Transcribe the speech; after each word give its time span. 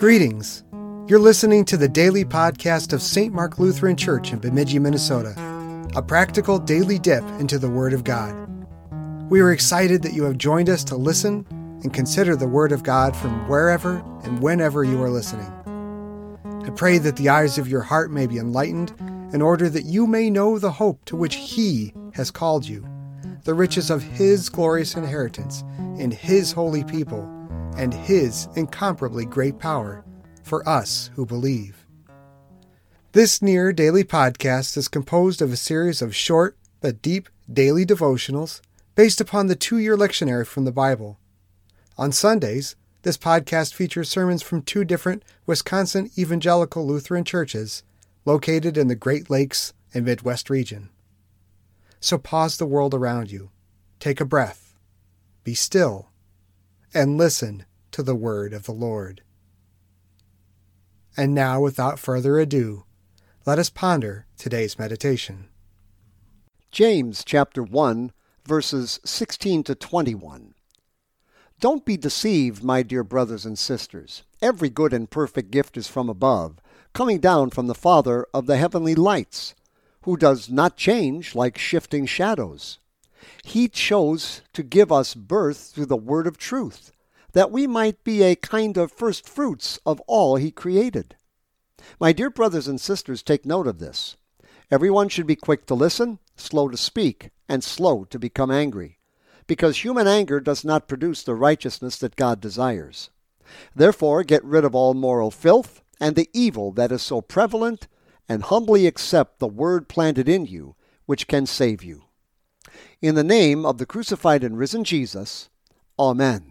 Greetings. 0.00 0.64
You're 1.08 1.18
listening 1.18 1.66
to 1.66 1.76
the 1.76 1.86
daily 1.86 2.24
podcast 2.24 2.94
of 2.94 3.02
St. 3.02 3.34
Mark 3.34 3.58
Lutheran 3.58 3.96
Church 3.96 4.32
in 4.32 4.38
Bemidji, 4.38 4.78
Minnesota, 4.78 5.34
a 5.94 6.00
practical 6.00 6.58
daily 6.58 6.98
dip 6.98 7.22
into 7.38 7.58
the 7.58 7.68
Word 7.68 7.92
of 7.92 8.02
God. 8.02 8.34
We 9.30 9.40
are 9.40 9.52
excited 9.52 10.00
that 10.00 10.14
you 10.14 10.22
have 10.22 10.38
joined 10.38 10.70
us 10.70 10.84
to 10.84 10.96
listen 10.96 11.44
and 11.50 11.92
consider 11.92 12.34
the 12.34 12.48
Word 12.48 12.72
of 12.72 12.82
God 12.82 13.14
from 13.14 13.46
wherever 13.46 13.98
and 14.24 14.42
whenever 14.42 14.84
you 14.84 15.02
are 15.02 15.10
listening. 15.10 15.52
I 16.64 16.70
pray 16.70 16.96
that 16.96 17.16
the 17.16 17.28
eyes 17.28 17.58
of 17.58 17.68
your 17.68 17.82
heart 17.82 18.10
may 18.10 18.26
be 18.26 18.38
enlightened 18.38 18.94
in 19.34 19.42
order 19.42 19.68
that 19.68 19.84
you 19.84 20.06
may 20.06 20.30
know 20.30 20.58
the 20.58 20.72
hope 20.72 21.04
to 21.04 21.16
which 21.16 21.34
He 21.34 21.92
has 22.14 22.30
called 22.30 22.66
you, 22.66 22.88
the 23.44 23.52
riches 23.52 23.90
of 23.90 24.02
His 24.02 24.48
glorious 24.48 24.94
inheritance 24.94 25.62
in 25.98 26.10
His 26.10 26.52
holy 26.52 26.84
people 26.84 27.36
and 27.76 27.92
His 27.92 28.48
incomparably 28.56 29.24
great 29.24 29.58
power 29.58 30.04
for 30.42 30.68
us 30.68 31.10
who 31.14 31.24
believe. 31.24 31.86
This 33.12 33.42
near 33.42 33.72
daily 33.72 34.04
podcast 34.04 34.76
is 34.76 34.88
composed 34.88 35.42
of 35.42 35.52
a 35.52 35.56
series 35.56 36.00
of 36.00 36.14
short 36.14 36.56
but 36.80 37.02
deep 37.02 37.28
daily 37.52 37.84
devotionals 37.84 38.60
based 38.94 39.20
upon 39.20 39.46
the 39.46 39.56
two 39.56 39.78
year 39.78 39.96
lectionary 39.96 40.46
from 40.46 40.64
the 40.64 40.72
Bible. 40.72 41.18
On 41.98 42.12
Sundays, 42.12 42.76
this 43.02 43.16
podcast 43.16 43.74
features 43.74 44.08
sermons 44.08 44.42
from 44.42 44.62
two 44.62 44.84
different 44.84 45.24
Wisconsin 45.46 46.10
evangelical 46.18 46.86
Lutheran 46.86 47.24
churches 47.24 47.82
located 48.24 48.76
in 48.76 48.88
the 48.88 48.94
Great 48.94 49.30
Lakes 49.30 49.72
and 49.94 50.04
Midwest 50.04 50.50
region. 50.50 50.90
So 51.98 52.18
pause 52.18 52.56
the 52.56 52.66
world 52.66 52.94
around 52.94 53.30
you, 53.30 53.50
take 53.98 54.20
a 54.20 54.24
breath, 54.24 54.74
be 55.44 55.54
still, 55.54 56.08
and 56.94 57.16
listen 57.16 57.64
to 57.92 58.02
the 58.02 58.14
word 58.14 58.52
of 58.52 58.64
the 58.64 58.72
Lord. 58.72 59.22
And 61.16 61.34
now, 61.34 61.60
without 61.60 61.98
further 61.98 62.38
ado, 62.38 62.84
let 63.46 63.58
us 63.58 63.70
ponder 63.70 64.26
today's 64.36 64.78
meditation. 64.78 65.48
James 66.70 67.24
chapter 67.24 67.62
1, 67.62 68.12
verses 68.46 69.00
16 69.04 69.64
to 69.64 69.74
21. 69.74 70.54
Don't 71.58 71.84
be 71.84 71.96
deceived, 71.96 72.62
my 72.62 72.82
dear 72.82 73.02
brothers 73.02 73.44
and 73.44 73.58
sisters. 73.58 74.22
Every 74.40 74.70
good 74.70 74.92
and 74.92 75.10
perfect 75.10 75.50
gift 75.50 75.76
is 75.76 75.88
from 75.88 76.08
above, 76.08 76.58
coming 76.92 77.18
down 77.18 77.50
from 77.50 77.66
the 77.66 77.74
Father 77.74 78.26
of 78.32 78.46
the 78.46 78.56
heavenly 78.56 78.94
lights, 78.94 79.54
who 80.02 80.16
does 80.16 80.48
not 80.48 80.76
change 80.76 81.34
like 81.34 81.58
shifting 81.58 82.06
shadows. 82.06 82.78
He 83.44 83.68
chose 83.68 84.42
to 84.54 84.62
give 84.62 84.90
us 84.90 85.14
birth 85.14 85.72
through 85.74 85.86
the 85.86 85.96
word 85.96 86.26
of 86.26 86.38
truth 86.38 86.92
that 87.32 87.50
we 87.50 87.66
might 87.66 88.02
be 88.04 88.22
a 88.22 88.36
kind 88.36 88.76
of 88.76 88.92
first 88.92 89.28
fruits 89.28 89.78
of 89.86 90.00
all 90.06 90.36
he 90.36 90.50
created. 90.50 91.16
My 91.98 92.12
dear 92.12 92.30
brothers 92.30 92.68
and 92.68 92.80
sisters, 92.80 93.22
take 93.22 93.46
note 93.46 93.66
of 93.66 93.78
this. 93.78 94.16
Everyone 94.70 95.08
should 95.08 95.26
be 95.26 95.36
quick 95.36 95.66
to 95.66 95.74
listen, 95.74 96.18
slow 96.36 96.68
to 96.68 96.76
speak, 96.76 97.30
and 97.48 97.64
slow 97.64 98.04
to 98.04 98.18
become 98.18 98.50
angry, 98.50 98.98
because 99.46 99.78
human 99.78 100.06
anger 100.06 100.40
does 100.40 100.64
not 100.64 100.88
produce 100.88 101.22
the 101.22 101.34
righteousness 101.34 101.96
that 101.98 102.16
God 102.16 102.40
desires. 102.40 103.10
Therefore, 103.74 104.22
get 104.22 104.44
rid 104.44 104.64
of 104.64 104.74
all 104.74 104.94
moral 104.94 105.30
filth 105.30 105.82
and 106.00 106.16
the 106.16 106.30
evil 106.32 106.72
that 106.72 106.90
is 106.90 107.02
so 107.02 107.20
prevalent, 107.20 107.86
and 108.28 108.44
humbly 108.44 108.86
accept 108.86 109.38
the 109.38 109.46
word 109.46 109.88
planted 109.88 110.28
in 110.28 110.46
you, 110.46 110.74
which 111.04 111.28
can 111.28 111.44
save 111.44 111.82
you. 111.82 112.04
In 113.02 113.14
the 113.14 113.24
name 113.24 113.66
of 113.66 113.78
the 113.78 113.86
crucified 113.86 114.42
and 114.42 114.56
risen 114.56 114.84
Jesus, 114.84 115.50
Amen. 115.98 116.49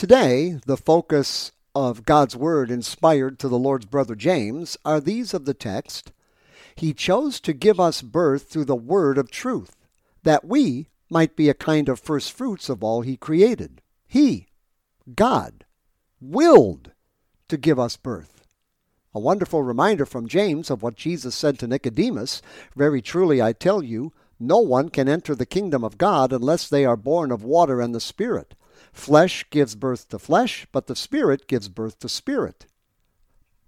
Today, 0.00 0.58
the 0.64 0.78
focus 0.78 1.52
of 1.74 2.06
God's 2.06 2.34
Word 2.34 2.70
inspired 2.70 3.38
to 3.38 3.48
the 3.48 3.58
Lord's 3.58 3.84
brother 3.84 4.14
James 4.14 4.78
are 4.82 4.98
these 4.98 5.34
of 5.34 5.44
the 5.44 5.52
text 5.52 6.10
He 6.74 6.94
chose 6.94 7.38
to 7.40 7.52
give 7.52 7.78
us 7.78 8.00
birth 8.00 8.48
through 8.48 8.64
the 8.64 8.74
Word 8.74 9.18
of 9.18 9.30
truth, 9.30 9.76
that 10.22 10.46
we 10.46 10.88
might 11.10 11.36
be 11.36 11.50
a 11.50 11.54
kind 11.54 11.86
of 11.90 12.00
first 12.00 12.32
fruits 12.32 12.70
of 12.70 12.82
all 12.82 13.02
He 13.02 13.18
created. 13.18 13.82
He, 14.08 14.46
God, 15.14 15.66
willed 16.18 16.92
to 17.48 17.58
give 17.58 17.78
us 17.78 17.98
birth. 17.98 18.46
A 19.14 19.20
wonderful 19.20 19.62
reminder 19.62 20.06
from 20.06 20.28
James 20.28 20.70
of 20.70 20.82
what 20.82 20.96
Jesus 20.96 21.34
said 21.34 21.58
to 21.58 21.66
Nicodemus 21.66 22.40
Very 22.74 23.02
truly 23.02 23.42
I 23.42 23.52
tell 23.52 23.82
you, 23.82 24.14
no 24.38 24.60
one 24.60 24.88
can 24.88 25.10
enter 25.10 25.34
the 25.34 25.44
kingdom 25.44 25.84
of 25.84 25.98
God 25.98 26.32
unless 26.32 26.70
they 26.70 26.86
are 26.86 26.96
born 26.96 27.30
of 27.30 27.44
water 27.44 27.82
and 27.82 27.94
the 27.94 28.00
Spirit. 28.00 28.54
Flesh 28.92 29.46
gives 29.50 29.74
birth 29.74 30.08
to 30.08 30.18
flesh, 30.18 30.66
but 30.72 30.86
the 30.86 30.96
Spirit 30.96 31.46
gives 31.46 31.68
birth 31.68 31.98
to 32.00 32.08
spirit. 32.08 32.66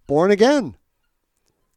Born 0.06 0.30
again. 0.30 0.76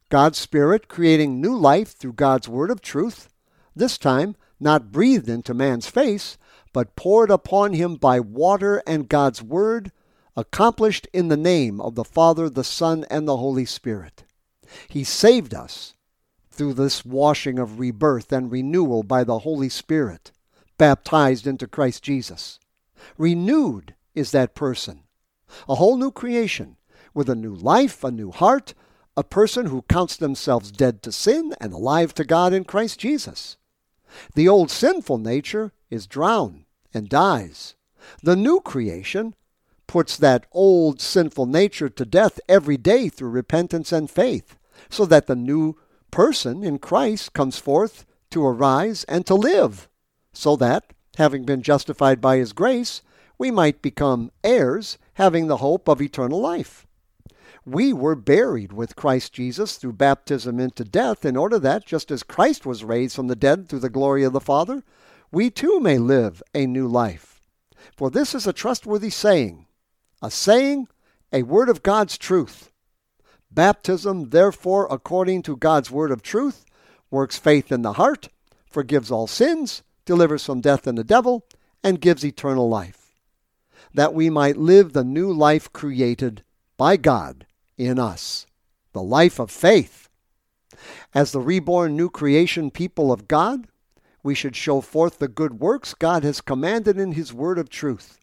God's 0.08 0.38
Spirit 0.38 0.88
creating 0.88 1.40
new 1.40 1.56
life 1.56 1.92
through 1.96 2.14
God's 2.14 2.48
word 2.48 2.70
of 2.70 2.80
truth, 2.80 3.28
this 3.74 3.98
time 3.98 4.36
not 4.60 4.92
breathed 4.92 5.28
into 5.28 5.54
man's 5.54 5.86
face, 5.86 6.38
but 6.72 6.96
poured 6.96 7.30
upon 7.30 7.72
him 7.72 7.96
by 7.96 8.20
water 8.20 8.82
and 8.86 9.08
God's 9.08 9.42
word, 9.42 9.92
accomplished 10.36 11.08
in 11.12 11.28
the 11.28 11.36
name 11.36 11.80
of 11.80 11.94
the 11.94 12.04
Father, 12.04 12.50
the 12.50 12.64
Son, 12.64 13.04
and 13.10 13.26
the 13.26 13.38
Holy 13.38 13.64
Spirit. 13.64 14.24
He 14.88 15.04
saved 15.04 15.54
us 15.54 15.94
through 16.50 16.74
this 16.74 17.04
washing 17.04 17.58
of 17.58 17.78
rebirth 17.78 18.32
and 18.32 18.50
renewal 18.50 19.02
by 19.02 19.24
the 19.24 19.40
Holy 19.40 19.68
Spirit, 19.68 20.32
baptized 20.78 21.46
into 21.46 21.66
Christ 21.66 22.02
Jesus. 22.02 22.58
Renewed 23.18 23.94
is 24.14 24.30
that 24.32 24.54
person. 24.54 25.02
A 25.68 25.76
whole 25.76 25.96
new 25.96 26.10
creation 26.10 26.76
with 27.14 27.28
a 27.28 27.34
new 27.34 27.54
life, 27.54 28.02
a 28.04 28.10
new 28.10 28.30
heart, 28.30 28.74
a 29.16 29.24
person 29.24 29.66
who 29.66 29.82
counts 29.82 30.16
themselves 30.16 30.70
dead 30.70 31.02
to 31.02 31.12
sin 31.12 31.54
and 31.60 31.72
alive 31.72 32.12
to 32.14 32.24
God 32.24 32.52
in 32.52 32.64
Christ 32.64 32.98
Jesus. 32.98 33.56
The 34.34 34.48
old 34.48 34.70
sinful 34.70 35.18
nature 35.18 35.72
is 35.90 36.06
drowned 36.06 36.64
and 36.92 37.08
dies. 37.08 37.74
The 38.22 38.36
new 38.36 38.60
creation 38.60 39.34
puts 39.86 40.16
that 40.16 40.46
old 40.52 41.00
sinful 41.00 41.46
nature 41.46 41.88
to 41.88 42.04
death 42.04 42.40
every 42.48 42.76
day 42.76 43.08
through 43.08 43.30
repentance 43.30 43.92
and 43.92 44.10
faith, 44.10 44.58
so 44.90 45.06
that 45.06 45.26
the 45.26 45.36
new 45.36 45.76
person 46.10 46.62
in 46.62 46.78
Christ 46.78 47.32
comes 47.32 47.58
forth 47.58 48.04
to 48.30 48.44
arise 48.44 49.04
and 49.04 49.26
to 49.26 49.34
live, 49.34 49.88
so 50.32 50.56
that, 50.56 50.92
having 51.16 51.44
been 51.44 51.62
justified 51.62 52.20
by 52.20 52.36
his 52.36 52.52
grace, 52.52 53.02
we 53.38 53.50
might 53.50 53.82
become 53.82 54.30
heirs, 54.42 54.98
having 55.14 55.46
the 55.46 55.58
hope 55.58 55.88
of 55.88 56.00
eternal 56.00 56.40
life. 56.40 56.86
We 57.64 57.92
were 57.92 58.14
buried 58.14 58.72
with 58.72 58.96
Christ 58.96 59.32
Jesus 59.32 59.76
through 59.76 59.94
baptism 59.94 60.60
into 60.60 60.84
death, 60.84 61.24
in 61.24 61.36
order 61.36 61.58
that, 61.58 61.84
just 61.84 62.10
as 62.10 62.22
Christ 62.22 62.64
was 62.64 62.84
raised 62.84 63.16
from 63.16 63.26
the 63.26 63.36
dead 63.36 63.68
through 63.68 63.80
the 63.80 63.90
glory 63.90 64.22
of 64.22 64.32
the 64.32 64.40
Father, 64.40 64.84
we 65.32 65.50
too 65.50 65.80
may 65.80 65.98
live 65.98 66.42
a 66.54 66.66
new 66.66 66.86
life. 66.86 67.42
For 67.96 68.10
this 68.10 68.34
is 68.34 68.46
a 68.46 68.52
trustworthy 68.52 69.10
saying, 69.10 69.66
a 70.22 70.30
saying, 70.30 70.88
a 71.32 71.42
word 71.42 71.68
of 71.68 71.82
God's 71.82 72.16
truth. 72.16 72.70
Baptism, 73.50 74.30
therefore, 74.30 74.86
according 74.90 75.42
to 75.42 75.56
God's 75.56 75.90
word 75.90 76.10
of 76.10 76.22
truth, 76.22 76.64
works 77.10 77.38
faith 77.38 77.72
in 77.72 77.82
the 77.82 77.94
heart, 77.94 78.28
forgives 78.70 79.10
all 79.10 79.26
sins, 79.26 79.82
delivers 80.06 80.44
from 80.46 80.62
death 80.62 80.86
and 80.86 80.96
the 80.96 81.04
devil, 81.04 81.44
and 81.84 82.00
gives 82.00 82.24
eternal 82.24 82.68
life, 82.68 83.12
that 83.92 84.14
we 84.14 84.30
might 84.30 84.56
live 84.56 84.92
the 84.92 85.04
new 85.04 85.30
life 85.30 85.70
created 85.72 86.42
by 86.78 86.96
God 86.96 87.46
in 87.76 87.98
us, 87.98 88.46
the 88.92 89.02
life 89.02 89.38
of 89.38 89.50
faith. 89.50 90.08
As 91.14 91.32
the 91.32 91.40
reborn 91.40 91.96
new 91.96 92.08
creation 92.08 92.70
people 92.70 93.12
of 93.12 93.28
God, 93.28 93.66
we 94.22 94.34
should 94.34 94.56
show 94.56 94.80
forth 94.80 95.18
the 95.18 95.28
good 95.28 95.60
works 95.60 95.94
God 95.94 96.24
has 96.24 96.40
commanded 96.40 96.98
in 96.98 97.12
His 97.12 97.32
word 97.32 97.58
of 97.58 97.68
truth, 97.68 98.18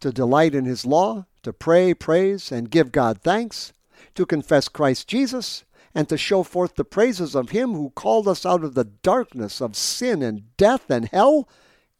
to 0.00 0.12
delight 0.12 0.54
in 0.54 0.64
His 0.64 0.84
law, 0.84 1.26
to 1.42 1.52
pray, 1.52 1.94
praise, 1.94 2.52
and 2.52 2.70
give 2.70 2.92
God 2.92 3.20
thanks, 3.22 3.72
to 4.14 4.26
confess 4.26 4.68
Christ 4.68 5.08
Jesus, 5.08 5.64
and 5.94 6.08
to 6.08 6.16
show 6.16 6.42
forth 6.42 6.76
the 6.76 6.84
praises 6.84 7.34
of 7.34 7.50
Him 7.50 7.72
who 7.72 7.90
called 7.90 8.26
us 8.26 8.46
out 8.46 8.64
of 8.64 8.74
the 8.74 8.84
darkness 8.84 9.60
of 9.60 9.76
sin 9.76 10.22
and 10.22 10.56
death 10.56 10.90
and 10.90 11.06
hell 11.08 11.48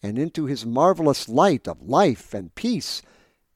and 0.03 0.19
into 0.19 0.47
His 0.47 0.67
marvelous 0.67 1.29
light 1.29 1.69
of 1.69 1.83
life 1.83 2.35
and 2.35 2.55
peace 2.55 3.03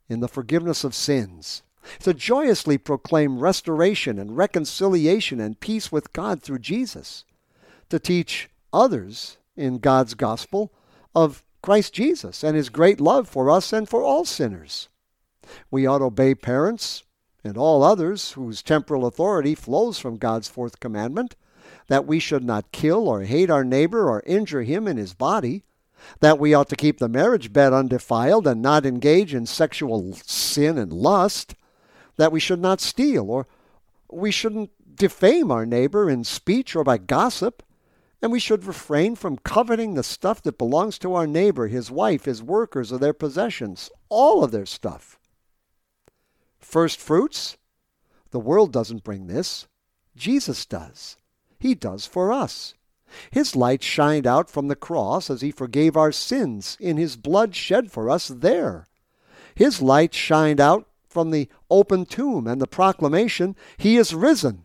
in 0.08 0.20
the 0.20 0.28
forgiveness 0.28 0.84
of 0.84 0.94
sins. 0.94 1.62
To 2.00 2.12
joyously 2.12 2.78
proclaim 2.78 3.38
restoration 3.38 4.18
and 4.18 4.36
reconciliation 4.36 5.40
and 5.40 5.60
peace 5.60 5.92
with 5.92 6.12
God 6.12 6.42
through 6.42 6.58
Jesus. 6.58 7.24
To 7.90 7.98
teach 7.98 8.50
others 8.72 9.38
in 9.56 9.78
God's 9.78 10.14
gospel 10.14 10.72
of 11.14 11.44
Christ 11.62 11.94
Jesus 11.94 12.44
and 12.44 12.56
His 12.56 12.68
great 12.68 13.00
love 13.00 13.28
for 13.28 13.50
us 13.50 13.72
and 13.72 13.88
for 13.88 14.02
all 14.02 14.24
sinners. 14.24 14.88
We 15.70 15.86
ought 15.86 15.98
to 15.98 16.06
obey 16.06 16.34
parents, 16.34 17.04
and 17.46 17.56
all 17.56 17.82
others 17.82 18.32
whose 18.32 18.62
temporal 18.62 19.06
authority 19.06 19.54
flows 19.54 19.98
from 19.98 20.18
God's 20.18 20.48
fourth 20.48 20.80
commandment, 20.80 21.36
that 21.88 22.06
we 22.06 22.18
should 22.18 22.44
not 22.44 22.72
kill 22.72 23.08
or 23.08 23.22
hate 23.22 23.50
our 23.50 23.64
neighbor 23.64 24.08
or 24.08 24.22
injure 24.26 24.62
him 24.62 24.86
in 24.86 24.96
his 24.96 25.14
body, 25.14 25.64
that 26.20 26.38
we 26.38 26.52
ought 26.52 26.68
to 26.68 26.76
keep 26.76 26.98
the 26.98 27.08
marriage 27.08 27.52
bed 27.52 27.72
undefiled 27.72 28.46
and 28.46 28.60
not 28.60 28.84
engage 28.86 29.34
in 29.34 29.46
sexual 29.46 30.12
sin 30.24 30.78
and 30.78 30.92
lust, 30.92 31.54
that 32.16 32.32
we 32.32 32.40
should 32.40 32.60
not 32.60 32.80
steal, 32.80 33.30
or 33.30 33.46
we 34.10 34.30
shouldn't 34.30 34.70
defame 34.96 35.50
our 35.50 35.66
neighbor 35.66 36.08
in 36.08 36.24
speech 36.24 36.74
or 36.74 36.84
by 36.84 36.98
gossip, 36.98 37.62
and 38.22 38.32
we 38.32 38.40
should 38.40 38.64
refrain 38.64 39.14
from 39.14 39.38
coveting 39.38 39.94
the 39.94 40.02
stuff 40.02 40.42
that 40.42 40.58
belongs 40.58 40.98
to 40.98 41.14
our 41.14 41.26
neighbor, 41.26 41.68
his 41.68 41.90
wife, 41.90 42.24
his 42.24 42.42
workers, 42.42 42.92
or 42.92 42.98
their 42.98 43.12
possessions, 43.12 43.90
all 44.08 44.42
of 44.42 44.52
their 44.52 44.66
stuff. 44.66 45.18
First 46.66 47.00
fruits? 47.00 47.56
The 48.32 48.40
world 48.40 48.72
doesn't 48.72 49.04
bring 49.04 49.28
this. 49.28 49.68
Jesus 50.16 50.66
does. 50.66 51.16
He 51.60 51.76
does 51.76 52.06
for 52.06 52.32
us. 52.32 52.74
His 53.30 53.54
light 53.54 53.84
shined 53.84 54.26
out 54.26 54.50
from 54.50 54.66
the 54.66 54.74
cross 54.74 55.30
as 55.30 55.42
he 55.42 55.52
forgave 55.52 55.96
our 55.96 56.10
sins 56.10 56.76
in 56.80 56.96
his 56.96 57.16
blood 57.16 57.54
shed 57.54 57.92
for 57.92 58.10
us 58.10 58.26
there. 58.26 58.88
His 59.54 59.80
light 59.80 60.12
shined 60.12 60.60
out 60.60 60.88
from 61.08 61.30
the 61.30 61.48
open 61.70 62.04
tomb 62.04 62.48
and 62.48 62.60
the 62.60 62.66
proclamation, 62.66 63.54
He 63.76 63.96
is 63.96 64.12
risen. 64.12 64.64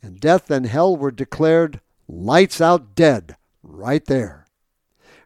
And 0.00 0.20
death 0.20 0.48
and 0.48 0.64
hell 0.64 0.96
were 0.96 1.10
declared 1.10 1.80
lights 2.06 2.60
out 2.60 2.94
dead 2.94 3.34
right 3.64 4.04
there. 4.04 4.46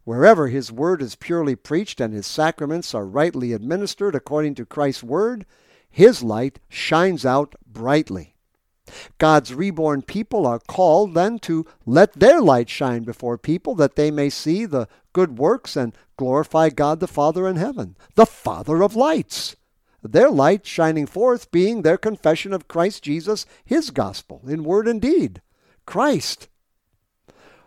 Wherever 0.05 0.49
His 0.49 0.73
word 0.73 1.03
is 1.03 1.15
purely 1.15 1.57
preached 1.57 2.01
and 2.01 2.15
His 2.15 2.27
sacraments 2.27 2.95
are 2.95 3.07
rightly 3.07 3.53
administered 3.53 4.15
according 4.15 4.55
to 4.55 4.65
Christ's 4.65 5.05
word, 5.05 5.45
His 5.97 6.23
light 6.23 6.59
shines 6.69 7.25
out 7.25 7.55
brightly. 7.67 8.35
God's 9.17 9.55
reborn 9.55 10.03
people 10.03 10.47
are 10.47 10.59
called 10.59 11.15
then 11.15 11.39
to 11.39 11.65
let 11.87 12.13
their 12.13 12.43
light 12.43 12.69
shine 12.69 13.03
before 13.03 13.39
people 13.39 13.75
that 13.77 13.97
they 13.97 14.11
may 14.11 14.29
see 14.29 14.67
the 14.67 14.89
good 15.15 15.39
works 15.39 15.75
and 15.75 15.97
glorify 16.19 16.69
God 16.69 17.01
the 17.01 17.07
Father 17.07 17.49
in 17.49 17.57
heaven, 17.57 17.97
the 18.15 18.27
Father 18.27 18.83
of 18.83 18.95
lights. 18.95 19.57
Their 20.03 20.29
light 20.29 20.67
shining 20.67 21.07
forth 21.07 21.51
being 21.51 21.81
their 21.81 21.97
confession 21.97 22.53
of 22.53 22.69
Christ 22.69 23.03
Jesus, 23.03 23.47
his 23.65 23.89
gospel, 23.89 24.43
in 24.47 24.65
word 24.65 24.87
and 24.87 25.01
deed. 25.01 25.41
Christ. 25.87 26.49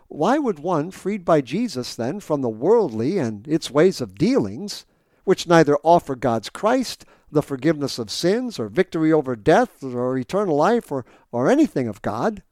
Why 0.06 0.38
would 0.38 0.60
one, 0.60 0.92
freed 0.92 1.24
by 1.24 1.40
Jesus 1.40 1.96
then 1.96 2.20
from 2.20 2.42
the 2.42 2.48
worldly 2.48 3.18
and 3.18 3.48
its 3.48 3.72
ways 3.72 4.00
of 4.00 4.14
dealings, 4.14 4.86
which 5.24 5.46
neither 5.46 5.76
offer 5.82 6.16
God's 6.16 6.50
Christ 6.50 7.04
the 7.30 7.42
forgiveness 7.42 7.98
of 7.98 8.10
sins 8.10 8.58
or 8.58 8.68
victory 8.68 9.12
over 9.12 9.36
death 9.36 9.82
or 9.82 10.18
eternal 10.18 10.56
life 10.56 10.90
or, 10.90 11.04
or 11.30 11.48
anything 11.48 11.86
of 11.86 12.02
God, 12.02 12.42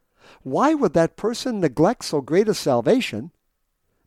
why 0.42 0.74
would 0.74 0.94
that 0.94 1.16
person 1.16 1.60
neglect 1.60 2.04
so 2.04 2.20
great 2.20 2.48
a 2.48 2.54
salvation 2.54 3.32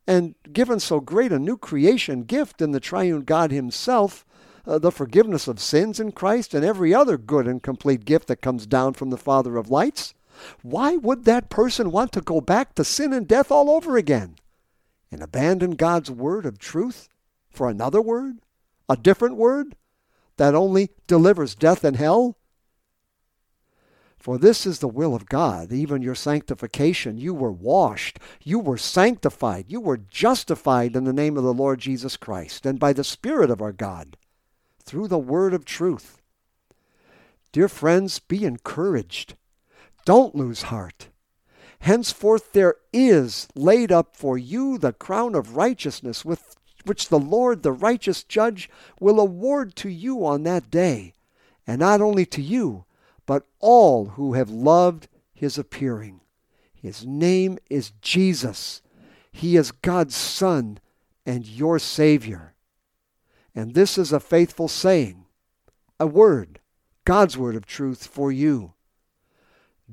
and 0.07 0.35
given 0.51 0.79
so 0.79 0.99
great 0.99 1.31
a 1.31 1.39
new 1.39 1.57
creation 1.57 2.23
gift 2.23 2.61
in 2.61 2.71
the 2.71 2.79
triune 2.79 3.21
God 3.21 3.51
Himself, 3.51 4.25
uh, 4.65 4.79
the 4.79 4.91
forgiveness 4.91 5.47
of 5.47 5.59
sins 5.59 5.99
in 5.99 6.11
Christ 6.11 6.53
and 6.53 6.63
every 6.63 6.93
other 6.93 7.17
good 7.17 7.47
and 7.47 7.61
complete 7.61 8.05
gift 8.05 8.27
that 8.27 8.41
comes 8.41 8.65
down 8.65 8.93
from 8.93 9.09
the 9.09 9.17
Father 9.17 9.57
of 9.57 9.69
lights? 9.69 10.13
Why 10.61 10.95
would 10.95 11.25
that 11.25 11.49
person 11.49 11.91
want 11.91 12.11
to 12.13 12.21
go 12.21 12.41
back 12.41 12.73
to 12.75 12.83
sin 12.83 13.13
and 13.13 13.27
death 13.27 13.51
all 13.51 13.69
over 13.69 13.97
again 13.97 14.35
and 15.11 15.21
abandon 15.21 15.71
God's 15.71 16.09
word 16.09 16.45
of 16.45 16.57
truth 16.57 17.09
for 17.49 17.69
another 17.69 18.01
word, 18.01 18.37
a 18.91 18.97
different 18.97 19.37
word, 19.37 19.75
that 20.37 20.53
only 20.53 20.89
delivers 21.07 21.55
death 21.55 21.83
and 21.83 21.95
hell? 21.95 22.37
For 24.17 24.37
this 24.37 24.67
is 24.67 24.79
the 24.79 24.87
will 24.87 25.15
of 25.15 25.25
God, 25.25 25.71
even 25.71 26.01
your 26.01 26.13
sanctification. 26.13 27.17
You 27.17 27.33
were 27.33 27.51
washed, 27.51 28.19
you 28.43 28.59
were 28.59 28.77
sanctified, 28.77 29.65
you 29.67 29.79
were 29.79 29.97
justified 29.97 30.95
in 30.95 31.05
the 31.05 31.13
name 31.13 31.37
of 31.37 31.43
the 31.43 31.53
Lord 31.53 31.79
Jesus 31.79 32.17
Christ 32.17 32.65
and 32.65 32.79
by 32.79 32.93
the 32.93 33.03
Spirit 33.03 33.49
of 33.49 33.61
our 33.61 33.71
God 33.71 34.17
through 34.83 35.07
the 35.07 35.17
word 35.17 35.53
of 35.53 35.65
truth. 35.65 36.21
Dear 37.51 37.67
friends, 37.67 38.19
be 38.19 38.45
encouraged. 38.45 39.35
Don't 40.05 40.35
lose 40.35 40.63
heart. 40.63 41.07
Henceforth 41.79 42.53
there 42.53 42.75
is 42.93 43.47
laid 43.55 43.91
up 43.91 44.15
for 44.15 44.37
you 44.37 44.77
the 44.77 44.93
crown 44.93 45.33
of 45.33 45.55
righteousness 45.55 46.23
with 46.23 46.55
which 46.85 47.09
the 47.09 47.19
Lord, 47.19 47.63
the 47.63 47.71
righteous 47.71 48.23
judge, 48.23 48.69
will 48.99 49.19
award 49.19 49.75
to 49.77 49.89
you 49.89 50.25
on 50.25 50.43
that 50.43 50.69
day, 50.69 51.13
and 51.65 51.79
not 51.79 52.01
only 52.01 52.25
to 52.27 52.41
you, 52.41 52.85
but 53.25 53.45
all 53.59 54.05
who 54.09 54.33
have 54.33 54.49
loved 54.49 55.07
his 55.33 55.57
appearing. 55.57 56.21
His 56.73 57.05
name 57.05 57.57
is 57.69 57.93
Jesus. 58.01 58.81
He 59.31 59.55
is 59.55 59.71
God's 59.71 60.15
Son 60.15 60.79
and 61.25 61.47
your 61.47 61.79
Savior. 61.79 62.55
And 63.53 63.73
this 63.73 63.97
is 63.97 64.11
a 64.11 64.19
faithful 64.19 64.67
saying, 64.67 65.25
a 65.99 66.07
word, 66.07 66.59
God's 67.05 67.37
word 67.37 67.55
of 67.55 67.65
truth 67.65 68.07
for 68.07 68.31
you. 68.31 68.73